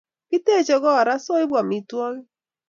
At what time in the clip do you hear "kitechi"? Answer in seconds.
0.29-0.75